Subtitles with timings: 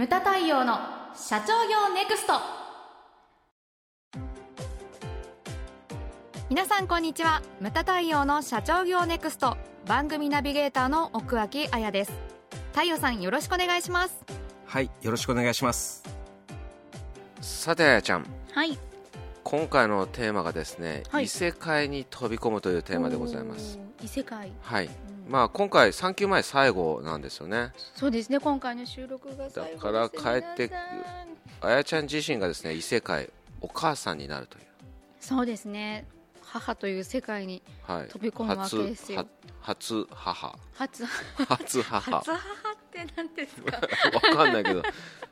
[0.00, 0.78] ムタ太陽の
[1.14, 2.32] 社長業ネクスト。
[6.48, 7.42] 皆さんこんにちは。
[7.60, 9.58] ムタ太陽の社長業ネクスト。
[9.84, 12.12] 番組ナビゲーターの奥脇彩です。
[12.72, 14.24] 太陽さんよろしくお願いします。
[14.64, 16.02] はいよろしくお願いします。
[17.42, 18.24] さてあやちゃん。
[18.52, 18.78] はい
[19.44, 21.24] 今回のテーマがですね、はい。
[21.24, 23.78] 異世界に飛び込むというテーマでございます。
[24.02, 24.52] 異世界。
[24.60, 24.92] はい、うん。
[25.28, 27.72] まあ今回3級前最後なんですよね。
[27.94, 30.70] そうですね今回の収録が最後ですだから帰って
[31.60, 34.64] あやちゃん自身がですね異世界お母さんになるという。
[35.20, 36.06] そうですね。
[36.42, 38.08] 母という世界にはい。
[38.08, 39.26] 飛び込むわけですよ。
[39.60, 40.58] 初初母。
[40.74, 42.18] 初初母。
[42.18, 42.69] 初母
[43.04, 43.78] って何ですか？
[44.14, 44.82] わかんないけど、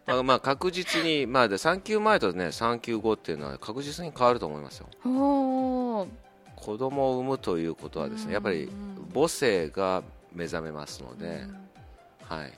[0.07, 4.89] まあ、まあ確実に、まあ、で3級前とね3級後っていうのは確実に変わると思いますよ。
[5.03, 12.37] 子供を産むということはですねやっぱりうん母性が目覚めますので、うん。
[12.37, 12.53] はい、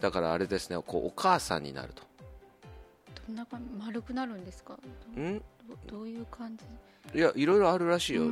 [0.00, 2.02] だからあれですねこうお母さんになると。
[3.28, 4.74] どんな感じ丸くなるんですか？
[5.18, 5.38] ん？
[5.88, 6.64] どどういう感じ？
[7.18, 8.24] いやいろいろあるらしいよ。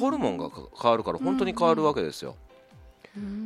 [0.00, 2.36] ホルモンがか変わるから本当に変わるわけですよ、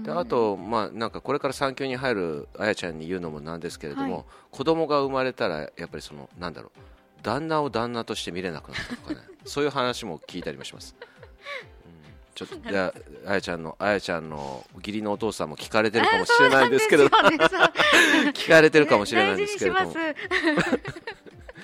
[0.03, 4.25] であと、まあ、なんかこれから産休に入るあやちゃんに言うのもなんですけれども、はい。
[4.51, 11.92] 子供が生まれたらやっぱりそのなんだろう旦那を旦那として見れなくなったとかね そういう話も聞いたりもします、うん、
[12.35, 12.92] ちょっとじゃ
[13.27, 17.17] ああやちゃんのあやちゃんの義理のお父さんも聞かれてるかもしれないんですけれど。
[17.17, 17.61] そうなんですよ
[18.35, 19.95] 聞かれてるかもしれないんですけれども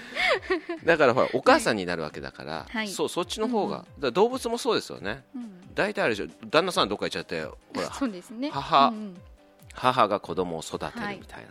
[0.85, 2.89] だからほらお母さんになるわけだから、はい。
[2.89, 5.25] そうそっちの方が、だから動物もそうですよね。
[5.35, 5.75] うん。
[5.75, 8.51] 大体あるでしょ旦那さんどっか行っちゃってほらそうですね。
[8.51, 9.17] 母うんうん。
[9.73, 11.49] 母が子供を育てるみたいな、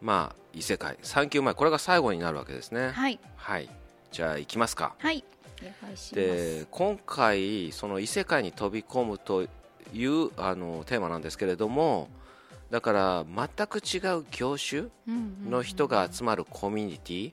[0.00, 0.96] まあ異世界。
[1.02, 2.90] 3級前これが最後になるわけですね。
[2.90, 3.18] はい。
[3.36, 3.68] はい。
[4.10, 4.94] じゃあ行きますか。
[4.98, 5.24] はい。
[6.12, 9.42] で今回その異世界に飛び込むと
[9.92, 12.08] いうあのテーマなんですけれども
[12.70, 13.24] だから
[13.56, 14.84] 全く違う業種
[15.48, 17.32] の人が集まるコミュニティ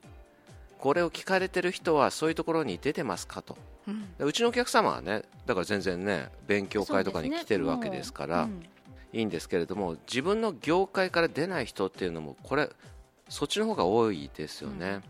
[0.78, 3.56] これを聞かれてる人はそういうところに出てますかと。
[3.88, 4.16] うん。
[4.18, 8.62] でうちのお客様はねだから全然ね勉強会とかに来てるわけですからうん。
[9.12, 12.68] いいんですけれども自分の業界から出ない人っていうのもこれ
[13.28, 15.00] そっちの方が多いですよね。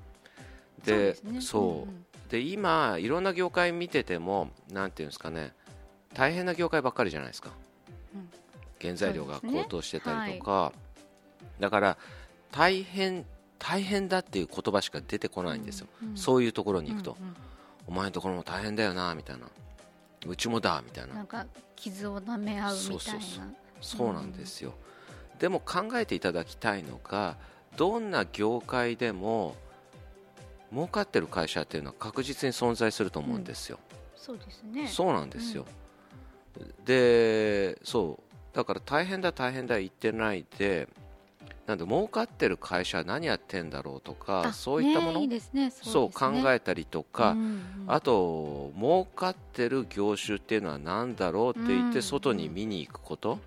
[0.85, 1.41] でそうですね。
[1.41, 2.31] そう。
[2.31, 5.53] で今いろんな業界見ててもなんていうんですかね
[6.15, 7.51] 大変な業界ばっかりじゃないですか、
[8.15, 8.29] うん。
[8.81, 10.73] 原材料が高騰してたりとか、
[11.61, 11.99] だから
[12.53, 13.27] 大変
[13.59, 16.17] 大変だっていう言葉しか出てこないんですよ、うんうん。
[16.17, 17.37] そういうところに行くと、うんうん
[17.89, 19.47] お前のところも大変だよなみたいな。
[20.27, 21.15] うちもだみたいな。
[21.15, 21.47] なんか
[21.77, 23.21] 傷を舐め合うみたいな。
[23.81, 24.75] そうなんですよ、
[25.39, 27.37] でも考えていただきたいのが
[27.77, 29.55] どんな業界でも
[30.73, 33.79] 儲かってる会社っていうのは確実に存在すると思うんですよ、
[34.17, 34.89] そうですね。
[34.89, 35.65] そうなんですよ、
[36.85, 38.57] でそう。
[38.57, 40.89] だから大変だ大変だ言ってないで
[41.67, 45.71] なんで儲かってる会社は何やってんだろうとかあそういったもの、ねいいですね。
[45.71, 53.39] そう考えたりとか、うんうんあと儲かってる業種っていうのは何だろうって言っうんて外に見に行くこと、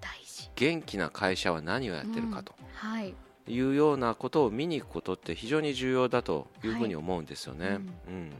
[0.00, 0.48] 大事。
[0.56, 2.54] 元気な会社は何をやってるかと。
[2.74, 3.14] はい。
[3.46, 7.68] いうようなことを見に行くことって非常に重要だというふうに思うんですよね。
[7.68, 8.32] はいうん。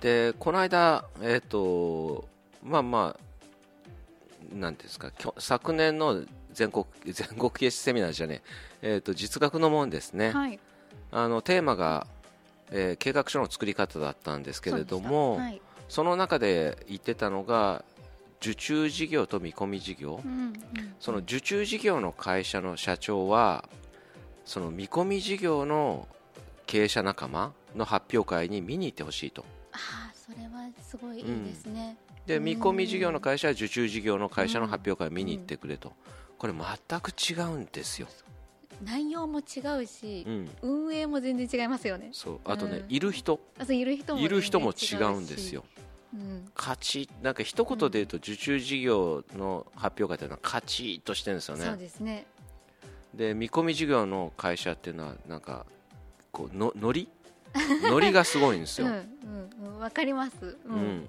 [0.00, 2.28] でこの間、えっと
[2.62, 8.42] まあまあなんですか昨年の全国 全国形式セミナーじゃね
[8.82, 8.94] え。
[8.94, 10.58] えーと実学のもんですね、はい。
[11.10, 12.06] あのテーマが、
[12.70, 15.60] えー計画書の作り方だったんですけれどもはい。
[15.88, 17.84] その中で言ってたのが
[18.40, 20.54] 受注事業と見込み事業、うんうん。
[21.00, 23.68] その受注事業の会社の社長は
[24.44, 26.08] その見込み事業の
[26.66, 29.44] 経営者仲間の発表会に見に行ってほしいと。
[29.72, 32.26] ああそれはすごいいいですね、うん。
[32.26, 35.92] で見込み事業の会社は受注事業の会社の発表会を見に行ってくれと、
[36.38, 38.08] これ全く違うんですよ、
[38.82, 42.08] 内容も違うしう、ん、運営も全然違いますよね。
[42.12, 42.40] そう。
[42.44, 42.94] あとね、うん。
[42.94, 43.38] いる人。
[43.68, 45.64] いる人もいる人も違うんですよ。
[46.14, 46.48] うん。
[46.56, 52.26] 勝ちなんか一言で言うと受注事業の発表会というのは勝ちとしてるんですよそうねですね。
[53.12, 55.66] で見込み事業の会社っていうのはなんか
[56.32, 57.08] こうのノリ
[57.82, 58.88] ノリがすごいんですよ、
[59.78, 60.32] わかります。
[60.42, 60.76] ううん。
[60.98, 61.08] ん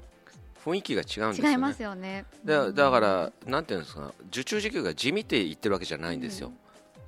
[0.66, 1.52] 雰囲気が違うんですよね。
[1.52, 2.25] 違いますよね。
[2.44, 6.52] だだからなんていうんですか受注事業が地味って言ってるわけじゃないんですよ、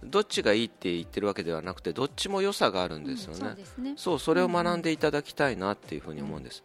[0.03, 3.93] どっちがいいって言ってるわけではなくてどっちも良さがあるんですよね、うんそうですね。
[3.97, 6.63] そうそれを学んでいただきたいなっていうふうに思うんです、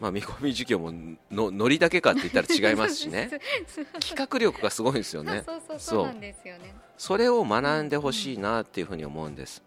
[0.00, 0.92] まあ、見込み事業も
[1.30, 3.30] のノリだけかって言ったら違いますしね。
[4.00, 5.42] 企画力がすごいんですよね。
[5.46, 6.74] そうそうそうそうそうなんですよね。
[6.96, 9.62] それを学んでほしいなっていうふうに思うんです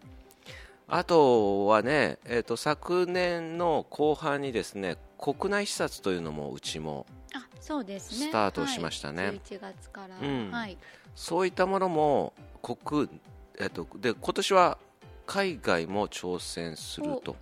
[0.95, 8.27] あとはね、えー、と昨年の後半にですね国内視察というのもうちもあそうですね。
[8.27, 9.25] スタートしましたね。
[9.25, 10.51] はい、11月から、うん。
[10.51, 10.77] はい。
[11.15, 13.09] そういったものも国
[13.59, 14.77] えっと、で今年は
[15.25, 17.35] 海外も挑戦すると。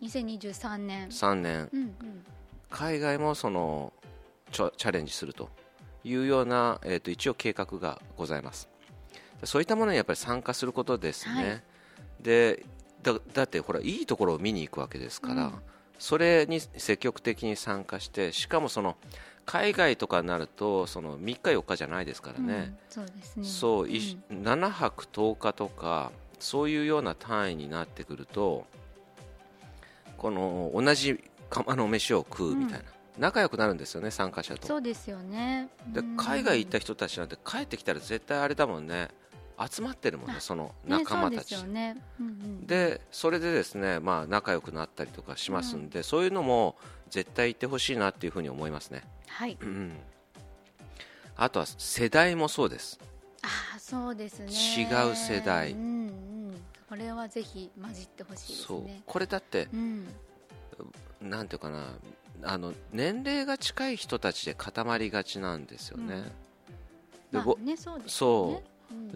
[0.00, 1.08] 2023年。
[1.08, 2.24] 3年、うんうん、
[2.70, 3.92] 海外もその
[4.50, 5.50] チャレンジすると。
[6.04, 8.68] いうような、えー、と一応計画がございます。
[9.44, 11.62] そういったものにやっぱり参加することですね、はい、
[12.22, 12.64] で
[13.02, 15.52] だだってほらいいところを見に行くわけですから、うん、
[15.98, 18.96] それに積極的に参加してしかもその
[19.46, 23.44] 海外とかになるとその3日4日じゃないですからね、うん、そうですね。
[23.44, 28.66] そう、うん、7泊10日とかそういうような単位になってくると
[30.18, 32.84] この同じ釜の飯を食うみたいな、
[33.16, 34.66] うん、仲良くなるんですよね参加者と。
[34.66, 35.68] そうですよね。
[35.86, 39.08] で海外行った人たちなんて帰ってきたら絶対あれだもんね
[39.70, 42.02] 集まってるもんねその仲間たち、ねね。
[42.20, 46.76] うんうん、でそれでですねまあ仲良くなったりとかしますんで、うん、そういうのも
[47.10, 49.02] 絶対行ってほしいなっていうふうに思いますね。
[49.28, 49.92] はい、うん、
[51.36, 53.00] あとは世代もそうです。
[53.42, 54.46] あそうですね。
[54.46, 55.82] 違う世代、うんう
[56.50, 56.54] ん、
[56.88, 59.02] これはぜひ混じってほしいですね。
[59.06, 60.08] これだって、うん、
[61.20, 61.94] なんていうかな
[62.42, 66.24] あの年齢が近い人たちで固まりがちなんですよね、
[67.32, 68.62] うん、まあ、ねそうですね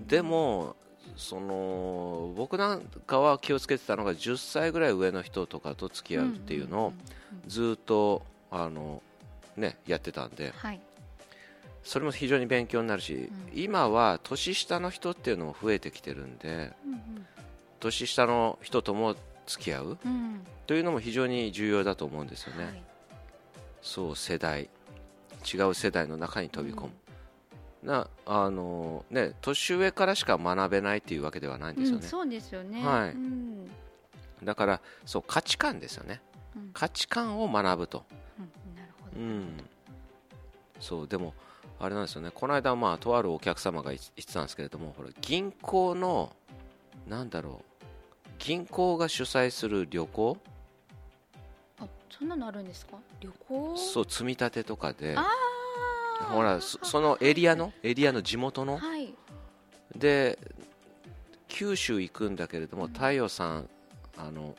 [0.07, 0.77] でも
[1.17, 6.93] その僕なんかは気をつけてたのが10歳ぐらい上の人とかと付き合うっていうのを
[7.47, 9.03] ずっとあの、
[9.57, 10.81] ね、やってたんで、はい、
[11.83, 17.27] それも非常に勉強になるし、うん、今は年下の人っていうのも増えてきてるんで、うんうん、
[17.81, 19.17] 年下の人とも
[19.47, 22.83] 付き合う、うん、というのも非常に重要だと思うんですよね、はい、
[23.83, 24.69] そう世代。
[25.43, 26.91] 違う世代の中に飛び込む、
[27.83, 32.03] なあのね、年上からしか学べないというわけではないんですよね。
[32.05, 33.69] うん、そうですよね、はい、うん、
[34.45, 36.21] だからそう価値観ですよね、
[36.55, 38.05] うん、価値観を学ぶと、
[38.77, 39.57] なるほど、うん、
[40.79, 41.35] そうでも
[41.81, 42.31] あれなんですよね。
[42.33, 46.33] この間、まあ、とあるお客様が言ってたんですけれどもこれ銀行の
[47.09, 47.83] なんだろう
[48.39, 50.39] 銀行が主催する旅行？
[51.81, 52.97] あそんなのあるんですか？
[53.19, 53.77] 旅行？
[53.77, 55.17] そう積み立てとかで。
[55.17, 55.27] あ
[56.31, 57.73] ほらそのエリアの？
[57.83, 59.15] エリアの地元の、はい、
[59.97, 60.39] で
[61.49, 63.69] 九州行くんだけれども、太陽さん
[64.17, 64.55] あの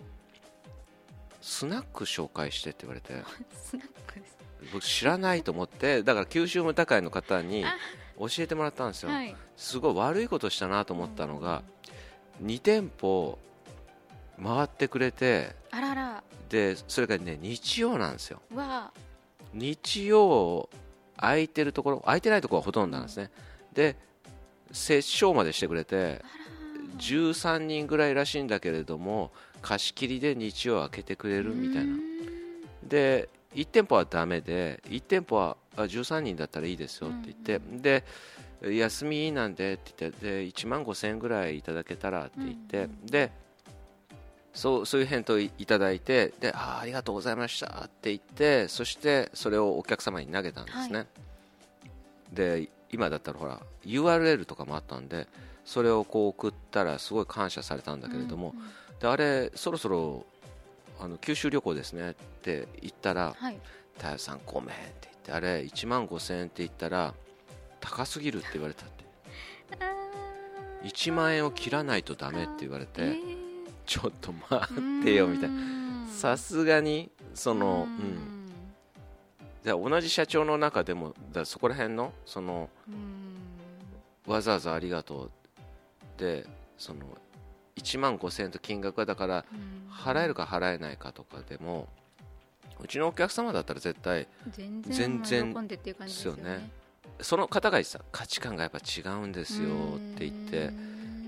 [1.42, 3.14] スナック紹介してって言われて。
[3.54, 4.38] スナックです。
[4.72, 7.66] 僕知らないと思ってだから九州無高いの方に
[8.18, 11.64] 教えてもらったんですよ、はい、すごい悪いことしたなと思ったのが、
[12.42, 13.38] うん、2店舗
[14.42, 16.24] 回ってくれてあらら。
[16.48, 18.42] でそれがね日曜なんですよ。
[19.54, 20.70] 日曜
[21.18, 23.30] 空いてるところ空いてないところはほとんどなんですね。
[23.74, 23.96] で
[24.72, 26.22] 折衝までしてくれて
[26.98, 29.32] 13人ぐらいらしいんだけれども
[29.62, 31.96] 貸し切りで日曜開けてくれるみたいな。
[32.88, 38.04] で1店舗はだめで1店舗は13人だったらいいですよって言って、
[38.62, 43.32] で休みなんでって言ってで1万5000円ぐらいいただけたらって言って、で
[44.54, 55.28] そうそういう返答をいただいてであありがとうございましたって言ってそしてそれをお客様に投げたんですね、はい、で今だったらほら URL とかもあったんで
[55.66, 60.26] それをこう送ったらすごい感謝されたんだけれども、うんうん、であれそろそろ
[61.00, 62.14] あの九州旅行ですねっ
[62.44, 63.60] て言ったら「はい、
[63.98, 67.16] 太陽さんごめん」って言ってあれ1万5000円って言ったら
[67.80, 69.04] 高すぎるって言われたって。
[70.84, 73.02] 1万円を切らないとだめって言われて。
[73.02, 73.43] えー
[73.86, 76.08] ちょっと待ってよみたいな。
[76.08, 78.34] さすがにそのうん。
[79.64, 82.70] じゃ同じ社長の中でもだそこら辺のその
[84.28, 85.32] わざわざありがと
[86.18, 86.46] うで
[86.78, 87.00] その
[87.78, 89.46] 1万5000円と金額はだから
[89.90, 91.88] 払えるか払えないかとかでも
[92.80, 95.22] うちのお客様だったら絶対全然
[95.68, 96.70] ですよね。
[97.22, 100.74] その方が言ってた価値観がやっぱ違うんですよって言って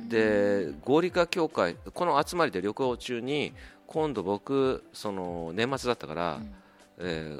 [0.09, 3.53] で合理化協会この集まりで旅行中に
[3.87, 6.53] 今度僕その年末だったから、うん、
[6.99, 7.39] え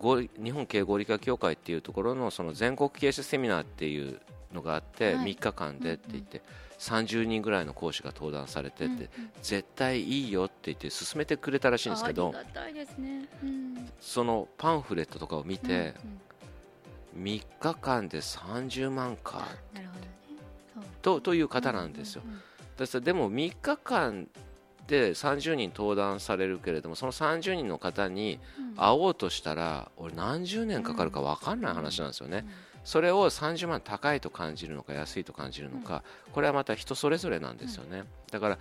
[0.00, 4.20] ー、日本経営合理化協会っていうところのその全国経営者セミナーっていう
[4.52, 6.44] のがあって、はい、3日間でって言って、うん
[6.98, 9.08] うん、30人ぐらいの講師が登壇されてて、うんうん、
[9.42, 12.32] 絶対いいよって言って勧めてくれたらしいんですけど、
[12.98, 13.28] ね。
[13.42, 15.94] うん、そのパンフレットとかを見て、
[17.14, 20.21] うんうん、3日間で30万かなるほど
[21.02, 22.22] とという方なんですよ。
[22.76, 24.28] だでも3日間
[24.86, 28.40] で30人登壇されるけれどもその30人の方に
[28.76, 32.46] 会おうとしたら、俺何十年かかるか分かんない話なんですよね。
[32.84, 36.02] それを30万高いと感じるのか安いと感じるのか、
[36.32, 38.04] これはまた人それぞれなんですよね。
[38.30, 38.58] だから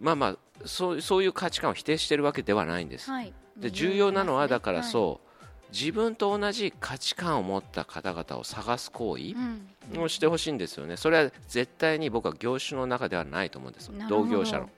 [0.00, 3.10] まあまあそうそういう価値観を否定しているわけではないんです。
[3.10, 5.27] はい、で重要なのはだからそう
[5.72, 9.34] 自分と同じ価値観を持った方々を探す行為
[9.98, 14.70] をしてほしいんですよね、それは絶対に僕は業種の中ではないと思うんです同業者の。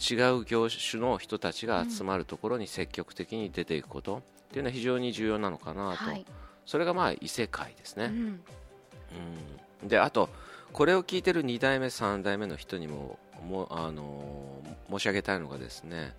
[0.00, 4.22] 違う業種の人たちが集まるところに積極的に出ていくこと。
[4.44, 6.24] っていうのは非常に重要なのかなと、はい、
[6.64, 8.40] それがまあ異世界ですね、うん、
[9.82, 10.28] うん、であと
[10.72, 16.14] これを聞いてる2代目3代目の人にもも、あのー、申し上げたいのがですね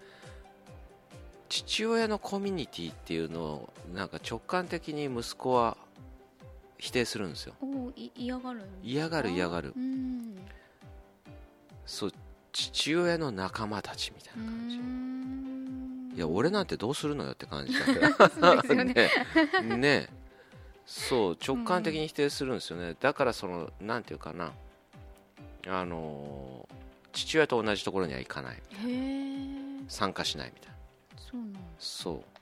[1.56, 5.78] 父親のコミュニティっていうのをなんか直感的に息子は
[6.78, 7.54] 否定するんですよ。
[8.14, 9.74] 嫌がる嫌がる嫌がる。
[11.86, 12.12] そう
[12.52, 14.70] 父親の仲間たちみたいな感
[16.12, 16.18] じ。
[16.18, 18.74] いや俺なんてどうするのよって感じだけど。
[18.84, 19.10] ね。
[19.78, 20.10] ね。
[20.86, 24.52] そう直感的に否定するんですよね、だからそのなんていうかな。
[25.68, 26.68] あの
[27.14, 28.62] 父親と同じところには行かない。
[29.88, 30.75] 参加しないみたいな
[31.80, 32.36] そう。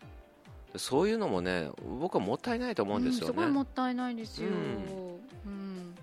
[0.78, 1.70] そういうのもね
[2.00, 5.96] 僕はもったいないと思うんですよね、うん、すごいもったいないですよ、うん、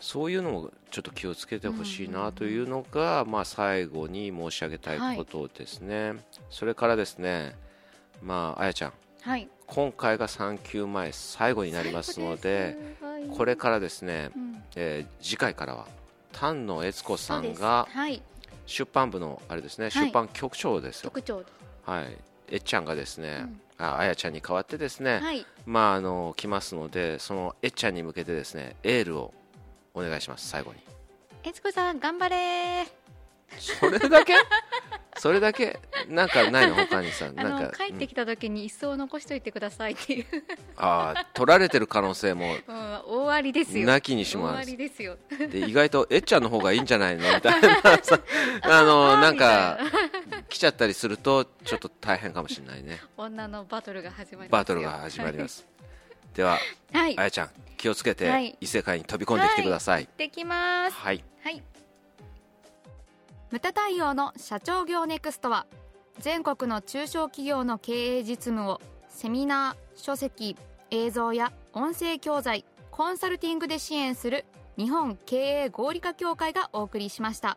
[0.00, 6.18] そういうのもちょっと気をつけてほしいなというのが、まあ、最後に申し上げたいことですね、はい、
[6.50, 7.54] それからですね
[8.22, 12.76] まああやちゃん、はい、今回が3級前最後になりますので
[13.36, 15.86] これからですね、うん、えー、次回からは
[16.32, 18.22] 丹野悦子さんが、はい、
[18.66, 21.10] 出版部のあれですね、出版局長ですよ。
[21.10, 21.42] 局長
[21.88, 22.18] はい、
[22.50, 23.46] えっちゃんがですね、
[23.78, 29.32] うん、ああやちゃんに代わってですね、はい、まああの来ますのでそのえっちゃんに向けてですねエールを
[29.94, 30.80] お願いします最後に。
[31.44, 32.86] えつこさん頑張れ
[33.58, 34.34] それだけ？
[35.18, 35.80] それだけ？
[36.08, 36.74] なんかないの？
[36.74, 40.26] 他にさなんか帰ってきた時に一層残しといてくださいっていう。
[40.76, 42.54] ああ取られてる可能性も
[43.06, 43.86] 大ありですよ。
[43.86, 44.54] なきにします。
[44.56, 45.16] 大ありですよ。
[45.50, 47.34] で意外とえっちゃんの方がいいんじゃないの？
[47.34, 48.20] みたいなさ。
[48.62, 49.78] あのなんか
[50.48, 53.00] 来ちゃったりするとちょっと大変かもしれないね。
[53.16, 55.66] 女のバトルが始まりますバトルが始まります。
[56.34, 56.58] では、
[56.92, 61.62] はい、あやちゃん気をつけて、異世界に飛び込んできてください、はい、できますはい、はい
[63.50, 65.64] ムタ太陽の社長業ネクストは
[66.18, 68.78] 全国の中小企業の経営実務を
[69.08, 70.54] セミナー書籍
[70.90, 74.44] 映像や音声教材コンサルティングで支援する
[74.76, 77.56] 日本経営合理化協会がお送りしました